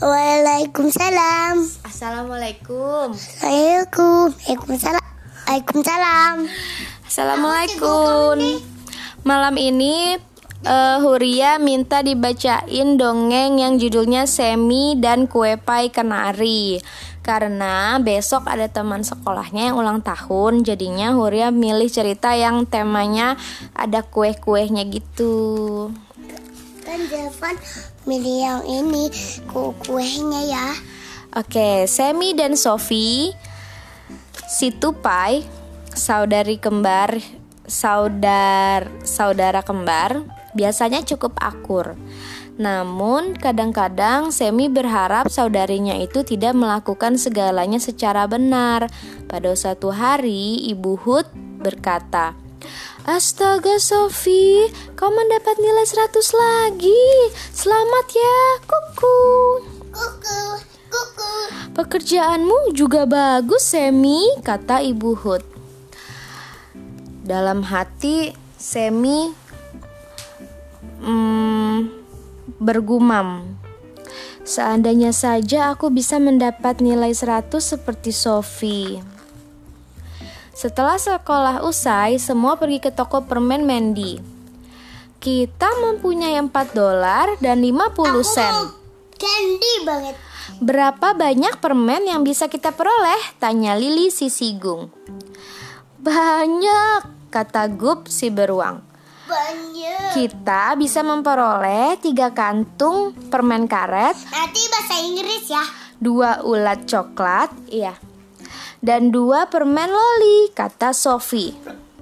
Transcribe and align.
Waalaikumsalam. 0.00 1.60
Assalamualaikum. 1.84 3.12
Waalaikumsalam. 3.44 5.04
Waalaikumsalam. 5.44 6.36
Assalamualaikum. 7.04 8.40
Malam 9.28 9.60
ini 9.60 10.16
uh, 10.64 11.04
Huria 11.04 11.60
minta 11.60 12.00
dibacain 12.00 12.96
dongeng 12.96 13.60
yang 13.60 13.76
judulnya 13.76 14.24
Semi 14.24 14.96
dan 14.96 15.28
Kue 15.28 15.60
Pai 15.60 15.92
Kenari. 15.92 16.80
Karena 17.20 18.00
besok 18.00 18.48
ada 18.48 18.72
teman 18.72 19.04
sekolahnya 19.04 19.68
yang 19.68 19.76
ulang 19.76 20.00
tahun, 20.00 20.64
jadinya 20.64 21.12
Huria 21.12 21.52
milih 21.52 21.92
cerita 21.92 22.32
yang 22.32 22.64
temanya 22.64 23.36
ada 23.76 24.00
kue-kuehnya 24.00 24.88
gitu. 24.88 25.92
Kan 26.90 27.06
Jevan 27.06 27.54
milih 28.02 28.36
yang 28.42 28.62
ini 28.66 29.14
ku 29.46 29.70
kuehnya 29.86 30.42
ya. 30.42 30.74
Oke, 31.38 31.86
Semi 31.86 32.34
dan 32.34 32.58
Sofi 32.58 33.30
si 34.50 34.74
Tupai, 34.74 35.46
saudari 35.94 36.58
kembar, 36.58 37.22
saudar 37.62 38.90
saudara 39.06 39.62
kembar, 39.62 40.26
biasanya 40.58 41.06
cukup 41.06 41.38
akur. 41.38 41.94
Namun, 42.58 43.38
kadang-kadang 43.38 44.34
Semi 44.34 44.66
berharap 44.66 45.30
saudarinya 45.30 45.94
itu 45.94 46.26
tidak 46.26 46.58
melakukan 46.58 47.14
segalanya 47.22 47.78
secara 47.78 48.26
benar. 48.26 48.90
Pada 49.30 49.54
suatu 49.54 49.94
hari, 49.94 50.66
Ibu 50.74 50.98
Hud 51.06 51.30
berkata, 51.62 52.34
Astaga 53.10 53.74
Sofi, 53.82 54.70
kau 54.94 55.10
mendapat 55.10 55.58
nilai 55.58 55.82
100 55.82 56.30
lagi. 56.30 57.02
Selamat 57.50 58.06
ya, 58.06 58.38
kuku. 58.62 59.18
Kuku, 59.90 60.42
kuku. 60.86 61.32
Pekerjaanmu 61.74 62.70
juga 62.70 63.10
bagus, 63.10 63.66
Semi, 63.66 64.38
kata 64.46 64.86
Ibu 64.86 65.10
Hud. 65.26 65.42
Dalam 67.26 67.66
hati, 67.66 68.30
Semi 68.54 69.34
hmm, 71.02 71.90
bergumam. 72.62 73.58
Seandainya 74.46 75.10
saja 75.10 75.74
aku 75.74 75.90
bisa 75.90 76.22
mendapat 76.22 76.78
nilai 76.78 77.10
100 77.10 77.58
seperti 77.58 78.14
Sofi. 78.14 79.02
Setelah 80.50 80.98
sekolah 80.98 81.56
usai, 81.62 82.18
semua 82.18 82.58
pergi 82.58 82.82
ke 82.82 82.90
toko 82.90 83.24
permen 83.24 83.64
Mandy. 83.64 84.18
Kita 85.20 85.68
mempunyai 85.84 86.40
4 86.40 86.50
dolar 86.72 87.36
dan 87.38 87.60
50 87.60 88.24
sen. 88.24 88.54
Candy 89.20 89.74
banget. 89.84 90.16
Berapa 90.58 91.12
banyak 91.12 91.60
permen 91.60 92.08
yang 92.08 92.24
bisa 92.24 92.48
kita 92.48 92.72
peroleh? 92.72 93.20
Tanya 93.36 93.76
Lili 93.76 94.08
si 94.08 94.32
Sigung. 94.32 94.88
Banyak, 96.00 97.28
kata 97.28 97.68
Gup 97.68 98.08
si 98.08 98.32
beruang. 98.32 98.80
Banyak. 99.28 100.16
Kita 100.16 100.74
bisa 100.74 101.04
memperoleh 101.04 102.00
tiga 102.00 102.32
kantung 102.34 103.14
permen 103.30 103.68
karet, 103.70 104.16
Nanti 104.32 104.60
bahasa 104.72 104.96
Inggris 104.98 105.44
ya. 105.46 105.62
dua 106.00 106.40
ulat 106.42 106.88
coklat, 106.88 107.52
iya, 107.68 107.94
dan 108.80 109.12
dua 109.12 109.48
permen 109.48 109.88
loli, 109.88 110.52
kata 110.52 110.96
Sofi. 110.96 111.52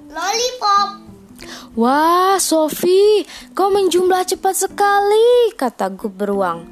Lollipop. 0.09 0.89
Wah, 1.77 2.35
Sofi, 2.41 3.23
kau 3.55 3.71
menjumlah 3.71 4.25
cepat 4.25 4.67
sekali, 4.67 5.53
kata 5.55 5.91
Gup 5.93 6.17
beruang. 6.17 6.67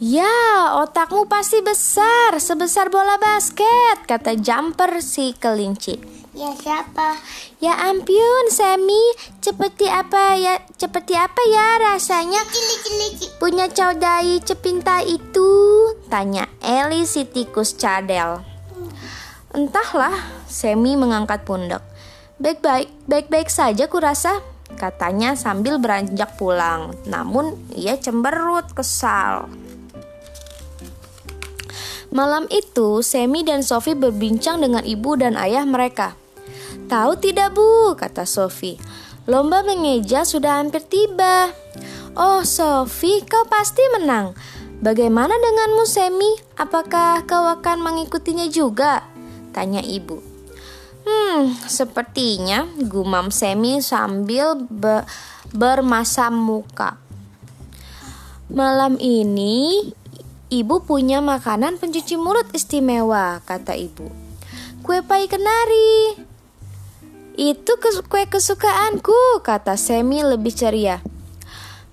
Ya, 0.00 0.74
otakmu 0.84 1.24
pasti 1.28 1.64
besar, 1.64 2.36
sebesar 2.36 2.92
bola 2.92 3.16
basket, 3.16 4.04
kata 4.04 4.36
Jumper 4.36 5.00
si 5.00 5.32
kelinci. 5.32 5.96
Ya 6.34 6.50
siapa? 6.50 7.14
Ya 7.62 7.78
ampun, 7.88 8.50
Semi, 8.50 9.14
seperti 9.38 9.86
apa 9.86 10.34
ya? 10.34 10.58
Seperti 10.74 11.14
apa 11.14 11.38
ya 11.46 11.78
rasanya 11.78 12.42
cili 12.50 12.76
cili. 12.82 13.08
punya 13.38 13.70
caudai 13.70 14.42
cepinta 14.42 14.98
itu? 15.06 15.46
Tanya 16.10 16.50
Eli 16.58 17.06
si 17.06 17.22
tikus 17.22 17.78
cadel. 17.78 18.53
Entahlah, 19.54 20.18
Semi 20.50 20.98
mengangkat 20.98 21.46
pundak. 21.46 21.86
Baik-baik, 22.42 22.90
baik-baik 23.06 23.46
saja 23.46 23.86
kurasa, 23.86 24.42
katanya 24.74 25.38
sambil 25.38 25.78
beranjak 25.78 26.34
pulang. 26.34 26.90
Namun 27.06 27.54
ia 27.70 27.94
cemberut 27.94 28.66
kesal. 28.74 29.46
Malam 32.10 32.50
itu, 32.50 32.98
Semi 33.06 33.46
dan 33.46 33.62
Sofi 33.62 33.94
berbincang 33.94 34.58
dengan 34.58 34.82
ibu 34.82 35.14
dan 35.14 35.38
ayah 35.38 35.62
mereka. 35.62 36.18
Tahu 36.90 37.14
tidak 37.22 37.54
bu, 37.54 37.94
kata 37.94 38.26
Sofi. 38.26 38.74
Lomba 39.30 39.62
mengeja 39.62 40.26
sudah 40.26 40.58
hampir 40.58 40.82
tiba. 40.82 41.54
Oh 42.18 42.42
Sofi, 42.42 43.22
kau 43.22 43.46
pasti 43.46 43.86
menang. 43.94 44.34
Bagaimana 44.82 45.38
denganmu 45.38 45.86
Semi? 45.86 46.42
Apakah 46.58 47.22
kau 47.22 47.46
akan 47.46 47.78
mengikutinya 47.86 48.50
juga? 48.50 49.13
Tanya 49.54 49.78
ibu. 49.78 50.18
Hmm, 51.06 51.54
sepertinya 51.70 52.66
gumam 52.90 53.30
Semi 53.30 53.78
sambil 53.78 54.58
be 54.66 55.06
bermasam 55.54 56.34
muka. 56.34 56.98
Malam 58.50 58.98
ini 58.98 59.94
ibu 60.50 60.82
punya 60.82 61.22
makanan 61.22 61.78
pencuci 61.78 62.18
mulut 62.18 62.50
istimewa, 62.50 63.38
kata 63.46 63.78
ibu. 63.78 64.10
Kue 64.82 65.00
pai 65.06 65.30
kenari. 65.30 66.18
Itu 67.34 67.78
kue 68.10 68.26
kesukaanku, 68.26 69.42
kata 69.46 69.78
Semi 69.78 70.22
lebih 70.22 70.54
ceria. 70.54 70.98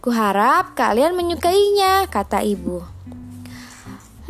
Kuharap 0.01 0.73
kalian 0.73 1.13
menyukainya, 1.13 2.09
kata 2.09 2.41
ibu. 2.41 3.00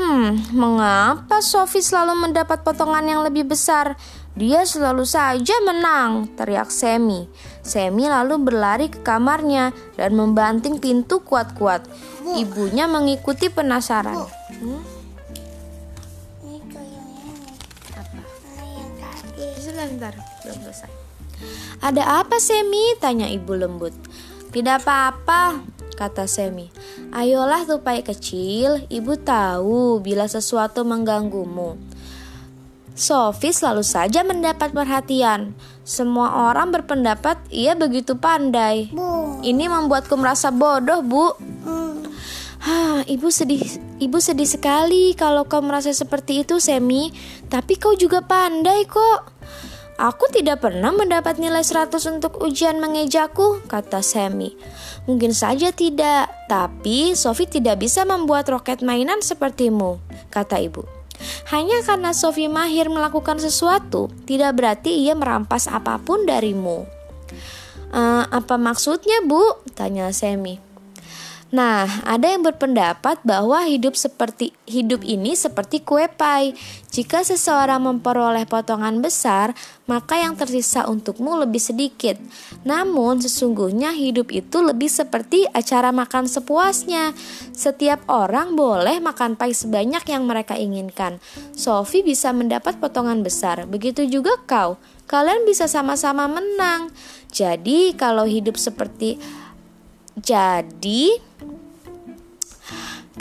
Hmm, 0.01 0.33
mengapa 0.57 1.45
Sofi 1.45 1.77
selalu 1.77 2.25
mendapat 2.25 2.65
potongan 2.65 3.05
yang 3.05 3.21
lebih 3.21 3.45
besar? 3.45 3.93
Dia 4.33 4.65
selalu 4.65 5.05
saja 5.05 5.53
menang, 5.61 6.25
teriak 6.33 6.73
Semi. 6.73 7.29
Semi 7.61 8.09
lalu 8.09 8.41
berlari 8.41 8.89
ke 8.89 8.97
kamarnya 9.05 9.69
dan 10.01 10.17
membanting 10.17 10.81
pintu 10.81 11.21
kuat-kuat. 11.21 11.85
Ibunya 12.33 12.89
mengikuti 12.89 13.53
penasaran. 13.53 14.25
Hmm? 14.57 14.81
Sebentar, 19.61 20.17
belum 20.41 20.57
selesai. 20.65 20.91
Ada 21.85 22.25
apa 22.25 22.41
Semi? 22.41 22.97
Tanya 22.97 23.29
ibu 23.29 23.53
lembut. 23.53 23.93
Tidak 24.49 24.81
apa-apa, 24.81 25.61
kata 26.01 26.25
Semi. 26.25 26.73
Ayolah 27.13 27.69
tupai 27.69 28.01
kecil, 28.01 28.89
ibu 28.89 29.13
tahu 29.21 30.01
bila 30.01 30.25
sesuatu 30.25 30.81
mengganggumu. 30.81 31.77
Sofi 32.97 33.53
selalu 33.53 33.85
saja 33.85 34.25
mendapat 34.25 34.73
perhatian. 34.73 35.53
Semua 35.85 36.49
orang 36.49 36.73
berpendapat 36.73 37.37
ia 37.53 37.77
begitu 37.77 38.17
pandai. 38.17 38.89
Bu. 38.89 39.41
Ini 39.45 39.69
membuatku 39.69 40.17
merasa 40.17 40.49
bodoh, 40.49 41.05
Bu. 41.05 41.25
Hmm. 41.65 42.03
Hah, 42.61 43.01
ibu 43.09 43.33
sedih, 43.33 43.63
ibu 43.97 44.21
sedih 44.21 44.45
sekali 44.45 45.17
kalau 45.17 45.49
kau 45.49 45.65
merasa 45.65 45.89
seperti 45.89 46.45
itu, 46.45 46.61
Semi. 46.61 47.09
Tapi 47.49 47.79
kau 47.79 47.97
juga 47.97 48.21
pandai 48.21 48.85
kok. 48.85 49.30
Aku 50.01 50.25
tidak 50.33 50.65
pernah 50.65 50.89
mendapat 50.89 51.37
nilai 51.37 51.61
100 51.61 52.01
untuk 52.09 52.41
ujian 52.41 52.81
mengejaku, 52.81 53.61
kata 53.69 54.01
Semi. 54.01 54.49
Mungkin 55.05 55.29
saja 55.29 55.69
tidak, 55.69 56.25
tapi 56.49 57.13
Sofi 57.13 57.45
tidak 57.45 57.77
bisa 57.85 58.01
membuat 58.01 58.49
roket 58.49 58.81
mainan 58.81 59.21
sepertimu, 59.21 60.01
kata 60.33 60.57
ibu. 60.57 60.89
Hanya 61.53 61.85
karena 61.85 62.17
Sofi 62.17 62.49
mahir 62.49 62.89
melakukan 62.89 63.37
sesuatu, 63.37 64.09
tidak 64.25 64.57
berarti 64.57 64.89
ia 65.05 65.13
merampas 65.13 65.69
apa 65.69 66.01
pun 66.01 66.25
darimu. 66.25 66.81
"Eh, 67.93 68.23
apa 68.25 68.57
maksudnya, 68.57 69.21
Bu? 69.21 69.61
Tanya 69.77 70.09
Semi. 70.09 70.70
Nah, 71.51 71.83
ada 72.07 72.31
yang 72.31 72.47
berpendapat 72.47 73.27
bahwa 73.27 73.67
hidup 73.67 73.99
seperti 73.99 74.55
hidup 74.63 75.03
ini 75.03 75.35
seperti 75.35 75.83
kue 75.83 76.07
pai. 76.07 76.55
Jika 76.95 77.27
seseorang 77.27 77.83
memperoleh 77.83 78.47
potongan 78.47 79.03
besar, 79.03 79.51
maka 79.83 80.15
yang 80.15 80.39
tersisa 80.39 80.87
untukmu 80.87 81.35
lebih 81.43 81.59
sedikit. 81.59 82.15
Namun, 82.63 83.19
sesungguhnya 83.19 83.91
hidup 83.91 84.31
itu 84.31 84.63
lebih 84.63 84.87
seperti 84.87 85.43
acara 85.51 85.91
makan 85.91 86.31
sepuasnya. 86.31 87.11
Setiap 87.51 88.07
orang 88.07 88.55
boleh 88.55 89.03
makan 89.03 89.35
pai 89.35 89.51
sebanyak 89.51 90.07
yang 90.07 90.23
mereka 90.23 90.55
inginkan. 90.55 91.19
Sofi 91.51 91.99
bisa 91.99 92.31
mendapat 92.31 92.79
potongan 92.79 93.27
besar, 93.27 93.67
begitu 93.67 94.07
juga 94.07 94.39
kau. 94.47 94.79
Kalian 95.11 95.43
bisa 95.43 95.67
sama-sama 95.67 96.31
menang. 96.31 96.87
Jadi, 97.27 97.91
kalau 97.99 98.23
hidup 98.23 98.55
seperti 98.55 99.19
jadi 100.19 101.21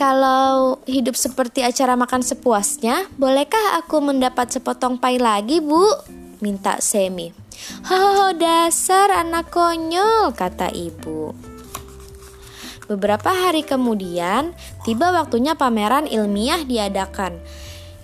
Kalau 0.01 0.81
hidup 0.89 1.13
seperti 1.13 1.61
acara 1.61 1.93
makan 1.93 2.25
sepuasnya, 2.25 3.05
bolehkah 3.21 3.77
aku 3.77 4.01
mendapat 4.01 4.49
sepotong 4.49 4.97
pai 4.97 5.21
lagi, 5.21 5.61
Bu? 5.61 5.85
Minta 6.41 6.81
Semi. 6.81 7.29
Ho, 7.93 8.33
dasar 8.33 9.13
anak 9.13 9.53
konyol, 9.53 10.33
kata 10.33 10.73
ibu. 10.73 11.37
Beberapa 12.89 13.29
hari 13.29 13.61
kemudian, 13.61 14.57
tiba 14.89 15.13
waktunya 15.13 15.53
pameran 15.53 16.09
ilmiah 16.09 16.65
diadakan. 16.65 17.37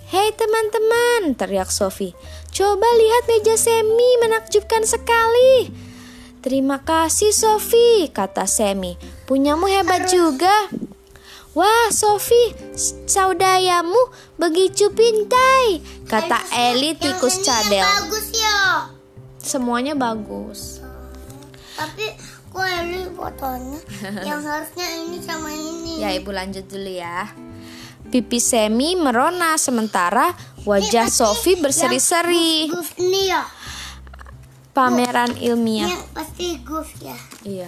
Hei 0.07 0.31
teman-teman, 0.37 1.33
teriak 1.33 1.73
Sofi. 1.73 2.13
Coba 2.53 2.85
lihat 2.85 3.23
meja 3.25 3.57
Semi, 3.57 4.21
menakjubkan 4.21 4.85
sekali. 4.85 5.86
Terima 6.47 6.79
kasih 6.79 7.35
Sofi, 7.35 8.07
kata 8.07 8.47
Semi. 8.47 8.95
Punyamu 9.27 9.67
hebat 9.67 10.07
juga. 10.07 10.71
Wah, 11.51 11.91
Sofi, 11.91 12.55
saudayamu 13.03 13.99
begitu 14.39 14.87
pintai, 14.95 15.83
kata 16.07 16.39
Eli 16.55 16.95
tikus 16.95 17.43
cadel. 17.43 17.83
Bagus 17.83 18.31
ya. 18.31 18.87
Semuanya 19.43 19.91
bagus. 19.99 20.79
Tapi 21.75 22.15
kok 22.47 22.63
Eli 22.63 23.11
fotonya 23.11 23.83
yang 24.31 24.39
harusnya 24.39 24.87
ini 25.03 25.19
sama 25.19 25.51
ini. 25.51 25.99
Ya, 25.99 26.15
Ibu 26.15 26.31
lanjut 26.31 26.63
dulu 26.71 26.95
ya. 26.95 27.27
Pipi 28.07 28.39
Semi 28.39 28.95
merona 28.95 29.59
sementara 29.59 30.31
wajah 30.63 31.11
Sofi 31.11 31.59
berseri-seri. 31.59 32.71
Ini 33.03 33.35
ya. 33.35 33.56
Pameran 34.77 35.33
ilmiah. 35.41 35.89
Ini 35.89 35.97
pasti 36.13 36.61
guf 36.61 36.85
ya. 37.01 37.17
Iya. 37.41 37.65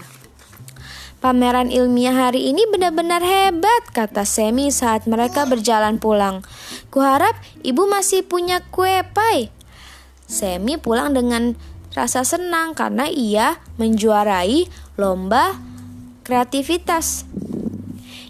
Pameran 1.17 1.73
ilmiah 1.73 2.13
hari 2.13 2.53
ini 2.53 2.69
benar-benar 2.69 3.25
hebat, 3.25 3.89
kata 3.97 4.29
Semi 4.29 4.69
saat 4.69 5.09
mereka 5.09 5.49
berjalan 5.49 5.97
pulang. 5.97 6.45
Kuharap 6.93 7.33
ibu 7.65 7.89
masih 7.89 8.21
punya 8.21 8.61
kue 8.69 9.01
pai. 9.09 9.49
Semi 10.29 10.77
pulang 10.77 11.17
dengan 11.17 11.57
rasa 11.97 12.21
senang 12.21 12.77
karena 12.77 13.09
ia 13.09 13.57
menjuarai 13.81 14.69
lomba 14.93 15.57
kreativitas. 16.21 17.25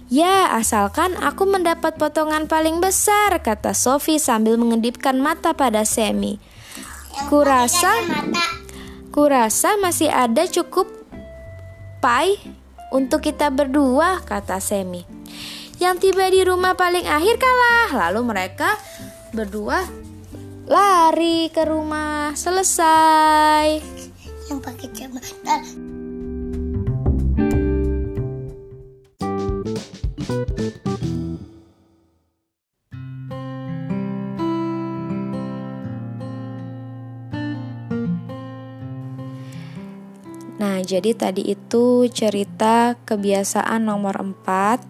Ya, 0.07 0.55
asalkan 0.55 1.19
aku 1.19 1.43
mendapat 1.43 1.99
potongan 1.99 2.47
paling 2.47 2.79
besar, 2.79 3.43
kata 3.43 3.75
Sofi 3.75 4.23
sambil 4.23 4.55
mengedipkan 4.55 5.19
mata 5.19 5.51
pada 5.51 5.83
Semi. 5.83 6.39
Kurasa, 7.27 8.07
Mata. 8.07 8.58
Kurasa 9.09 9.75
masih 9.81 10.09
ada 10.09 10.45
cukup 10.45 10.89
pai 12.00 12.38
untuk 12.89 13.21
kita 13.25 13.53
berdua, 13.53 14.21
kata 14.25 14.57
Semi. 14.57 15.06
Yang 15.79 16.09
tiba 16.09 16.27
di 16.27 16.41
rumah 16.44 16.75
paling 16.75 17.06
akhir 17.07 17.39
kalah. 17.39 17.89
Lalu 18.07 18.21
mereka 18.25 18.75
berdua 19.31 19.85
lari 20.67 21.47
ke 21.53 21.63
rumah. 21.63 22.35
Selesai. 22.35 23.79
Yang 24.50 24.59
pakai 24.59 24.88
jabatan. 24.91 25.99
Jadi 40.89 41.13
tadi 41.13 41.45
itu 41.53 42.09
cerita 42.09 42.97
kebiasaan 43.06 43.86
nomor 43.86 44.18
4 44.18 44.81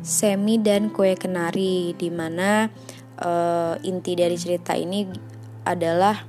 Semi 0.00 0.56
dan 0.62 0.94
kue 0.94 1.18
kenari 1.18 1.92
di 1.98 2.08
mana 2.08 2.70
eh, 3.18 3.74
inti 3.82 4.14
dari 4.14 4.38
cerita 4.38 4.78
ini 4.78 5.04
adalah 5.66 6.24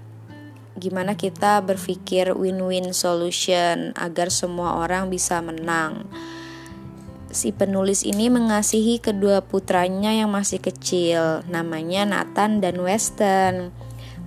gimana 0.75 1.13
kita 1.13 1.61
berpikir 1.61 2.33
win-win 2.33 2.91
solution 2.91 3.93
agar 3.93 4.33
semua 4.33 4.81
orang 4.81 5.07
bisa 5.07 5.39
menang. 5.39 6.09
Si 7.31 7.55
penulis 7.55 8.03
ini 8.03 8.27
mengasihi 8.27 8.99
kedua 8.99 9.39
putranya 9.39 10.11
yang 10.11 10.35
masih 10.35 10.59
kecil, 10.59 11.47
namanya 11.47 12.03
Nathan 12.03 12.59
dan 12.59 12.75
Weston. 12.83 13.71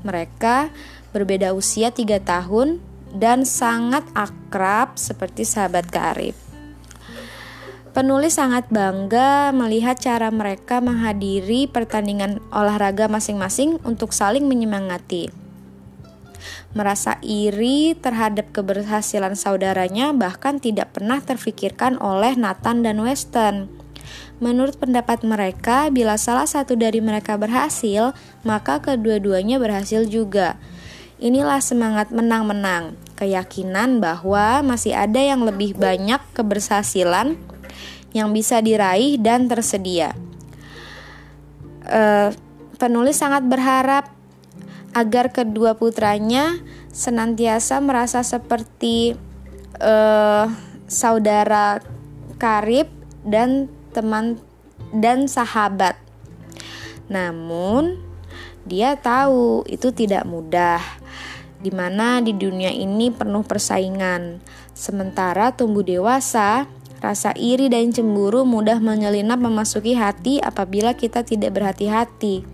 Mereka 0.09 0.73
berbeda 1.13 1.53
usia 1.53 1.93
3 1.93 2.17
tahun 2.25 2.81
dan 3.15 3.47
sangat 3.47 4.03
akrab 4.13 4.99
seperti 4.99 5.47
sahabat 5.47 5.87
karib. 5.89 6.35
Penulis 7.95 8.43
sangat 8.43 8.67
bangga 8.75 9.55
melihat 9.55 9.95
cara 9.95 10.27
mereka 10.35 10.83
menghadiri 10.83 11.71
pertandingan 11.71 12.43
olahraga 12.51 13.07
masing-masing 13.07 13.79
untuk 13.87 14.11
saling 14.11 14.51
menyemangati. 14.51 15.31
Merasa 16.75 17.23
iri 17.23 17.95
terhadap 17.95 18.51
keberhasilan 18.51 19.39
saudaranya 19.39 20.11
bahkan 20.11 20.59
tidak 20.59 20.91
pernah 20.91 21.23
terfikirkan 21.23 21.95
oleh 22.03 22.35
Nathan 22.35 22.83
dan 22.83 22.99
Weston. 22.99 23.71
Menurut 24.43 24.75
pendapat 24.83 25.23
mereka, 25.23 25.87
bila 25.95 26.19
salah 26.19 26.51
satu 26.51 26.75
dari 26.75 26.99
mereka 26.99 27.39
berhasil, 27.39 28.11
maka 28.43 28.83
kedua-duanya 28.83 29.63
berhasil 29.63 30.03
juga. 30.11 30.59
Inilah 31.23 31.63
semangat 31.63 32.11
menang-menang, 32.11 32.99
keyakinan 33.15 34.03
bahwa 34.03 34.63
masih 34.67 34.95
ada 34.95 35.19
yang 35.19 35.47
lebih 35.47 35.79
banyak 35.79 36.21
keberhasilan 36.35 37.39
yang 38.15 38.31
bisa 38.31 38.63
diraih 38.63 39.19
dan 39.19 39.51
tersedia. 39.51 40.15
Eh, 41.85 42.31
penulis 42.79 43.19
sangat 43.19 43.45
berharap 43.47 44.11
agar 44.95 45.35
kedua 45.35 45.75
putranya 45.75 46.59
senantiasa 46.95 47.83
merasa 47.83 48.23
seperti 48.23 49.19
eh, 49.83 50.47
saudara 50.87 51.83
karib 52.39 52.87
dan 53.27 53.67
teman 53.91 54.39
dan 54.95 55.27
sahabat. 55.27 55.99
Namun, 57.11 57.99
dia 58.65 58.97
tahu 58.97 59.67
itu 59.69 59.93
tidak 59.93 60.25
mudah 60.25 60.81
di 61.65 61.73
mana 61.73 62.21
di 62.21 62.37
dunia 62.37 62.69
ini 62.69 63.09
penuh 63.09 63.41
persaingan. 63.41 64.45
Sementara 64.77 65.57
tumbuh 65.57 65.81
dewasa, 65.81 66.69
rasa 67.01 67.33
iri 67.33 67.73
dan 67.73 67.89
cemburu 67.89 68.45
mudah 68.45 68.85
menyelinap 68.85 69.41
memasuki 69.41 69.97
hati 69.97 70.45
apabila 70.45 70.93
kita 70.93 71.25
tidak 71.25 71.57
berhati-hati. 71.57 72.45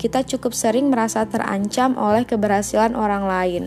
Kita 0.00 0.24
cukup 0.24 0.56
sering 0.56 0.88
merasa 0.88 1.28
terancam 1.28 1.98
oleh 2.00 2.24
keberhasilan 2.24 2.96
orang 2.96 3.28
lain, 3.28 3.62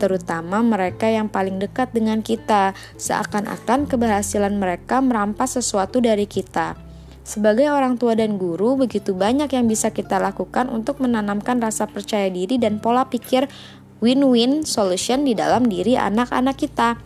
terutama 0.00 0.64
mereka 0.64 1.12
yang 1.12 1.28
paling 1.28 1.60
dekat 1.60 1.92
dengan 1.92 2.24
kita, 2.24 2.72
seakan-akan 2.96 3.84
keberhasilan 3.84 4.56
mereka 4.56 5.04
merampas 5.04 5.60
sesuatu 5.60 6.00
dari 6.00 6.24
kita. 6.24 6.78
Sebagai 7.22 7.70
orang 7.70 8.02
tua 8.02 8.18
dan 8.18 8.34
guru, 8.34 8.74
begitu 8.74 9.14
banyak 9.14 9.46
yang 9.54 9.70
bisa 9.70 9.94
kita 9.94 10.18
lakukan 10.18 10.66
untuk 10.66 10.98
menanamkan 10.98 11.62
rasa 11.62 11.86
percaya 11.86 12.26
diri 12.26 12.58
dan 12.58 12.82
pola 12.82 13.06
pikir 13.06 13.46
win-win 14.02 14.66
solution 14.66 15.22
di 15.22 15.32
dalam 15.32 15.70
diri 15.70 15.94
anak-anak 15.94 16.58
kita. 16.58 16.98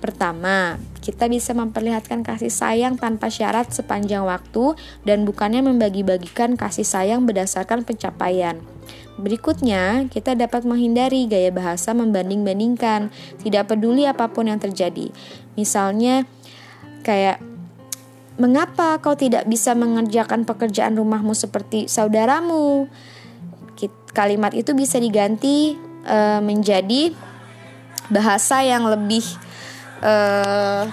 Pertama, 0.00 0.80
kita 1.04 1.28
bisa 1.28 1.52
memperlihatkan 1.52 2.24
kasih 2.24 2.48
sayang 2.48 2.96
tanpa 2.96 3.28
syarat 3.28 3.68
sepanjang 3.68 4.24
waktu 4.24 4.78
dan 5.04 5.28
bukannya 5.28 5.60
membagi-bagikan 5.60 6.56
kasih 6.56 6.88
sayang 6.88 7.28
berdasarkan 7.28 7.84
pencapaian. 7.84 8.62
Berikutnya, 9.20 10.08
kita 10.08 10.32
dapat 10.32 10.64
menghindari 10.64 11.28
gaya 11.28 11.52
bahasa 11.52 11.92
membanding-bandingkan, 11.92 13.12
tidak 13.44 13.68
peduli 13.68 14.08
apa 14.08 14.32
pun 14.32 14.48
yang 14.48 14.56
terjadi. 14.56 15.12
Misalnya, 15.58 16.24
kayak 17.04 17.44
Mengapa 18.40 18.96
kau 19.04 19.12
tidak 19.20 19.44
bisa 19.44 19.76
mengerjakan 19.76 20.48
pekerjaan 20.48 20.96
rumahmu 20.96 21.36
seperti 21.36 21.92
saudaramu? 21.92 22.88
Kalimat 24.16 24.56
itu 24.56 24.72
bisa 24.72 24.96
diganti 24.96 25.76
uh, 26.06 26.40
menjadi 26.44 27.12
bahasa 28.10 28.60
yang 28.64 28.88
lebih 28.90 29.24
uh, 30.02 30.84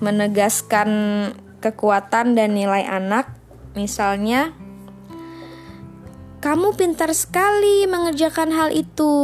menegaskan 0.00 0.88
kekuatan 1.60 2.34
dan 2.34 2.56
nilai 2.56 2.84
anak. 2.88 3.36
Misalnya, 3.76 4.50
kamu 6.40 6.74
pintar 6.74 7.12
sekali 7.12 7.84
mengerjakan 7.84 8.50
hal 8.50 8.68
itu. 8.72 9.14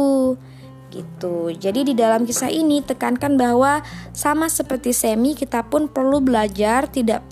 Gitu. 0.87 1.51
Jadi 1.57 1.91
di 1.91 1.93
dalam 1.97 2.23
kisah 2.23 2.47
ini 2.47 2.79
tekankan 2.79 3.35
bahwa 3.35 3.83
sama 4.15 4.47
seperti 4.47 4.95
Semi 4.95 5.35
kita 5.35 5.67
pun 5.67 5.91
perlu 5.91 6.23
belajar 6.23 6.87
tidak 6.87 7.25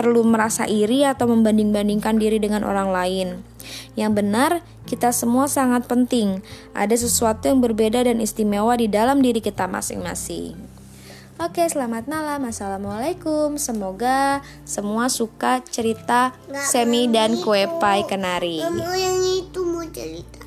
perlu 0.00 0.24
merasa 0.24 0.64
iri 0.64 1.04
atau 1.04 1.28
membanding-bandingkan 1.28 2.16
diri 2.16 2.40
dengan 2.40 2.64
orang 2.64 2.88
lain. 2.88 3.28
Yang 3.92 4.12
benar, 4.16 4.50
kita 4.88 5.12
semua 5.12 5.44
sangat 5.44 5.84
penting. 5.84 6.40
Ada 6.72 6.96
sesuatu 6.96 7.52
yang 7.52 7.60
berbeda 7.60 8.08
dan 8.08 8.24
istimewa 8.24 8.72
di 8.80 8.88
dalam 8.88 9.20
diri 9.20 9.44
kita 9.44 9.68
masing-masing. 9.68 10.56
Oke, 11.36 11.68
selamat 11.68 12.08
malam. 12.08 12.48
Assalamualaikum. 12.48 13.60
Semoga 13.60 14.40
semua 14.64 15.12
suka 15.12 15.60
cerita 15.68 16.32
Nggak 16.48 16.64
Semi 16.64 17.08
dan 17.12 17.36
kue 17.44 17.68
pie 17.68 18.04
kenari. 18.08 18.64
Mau 18.64 18.96
yang 18.96 19.20
itu 19.20 19.60
mau 19.64 19.84
cerita 19.88 20.39